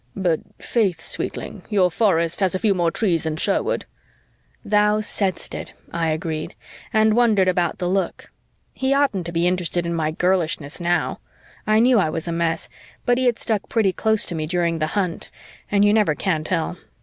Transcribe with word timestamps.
"But 0.15 0.39
'faith, 0.57 0.99
sweetling, 0.99 1.61
your 1.69 1.91
forest 1.91 2.39
has 2.39 2.55
a 2.55 2.57
few 2.57 2.73
more 2.73 2.89
trees 2.89 3.21
than 3.21 3.37
Sherwood." 3.37 3.85
"Thou 4.65 4.99
saidst 4.99 5.53
it," 5.53 5.75
I 5.93 6.09
agreed, 6.09 6.55
and 6.91 7.13
wondered 7.15 7.47
about 7.47 7.77
the 7.77 7.87
look. 7.87 8.31
He 8.73 8.95
oughtn't 8.95 9.27
to 9.27 9.31
be 9.31 9.45
interested 9.45 9.85
in 9.85 9.93
my 9.93 10.09
girlishness 10.09 10.81
now. 10.81 11.19
I 11.67 11.79
knew 11.79 11.99
I 11.99 12.09
was 12.09 12.27
a 12.27 12.31
mess, 12.31 12.67
but 13.05 13.19
he 13.19 13.25
had 13.25 13.37
stuck 13.37 13.69
pretty 13.69 13.93
close 13.93 14.25
to 14.25 14.33
me 14.33 14.47
during 14.47 14.79
the 14.79 14.87
hunt 14.97 15.29
and 15.69 15.85
you 15.85 15.93
never 15.93 16.15
can 16.15 16.43
tell. 16.43 16.77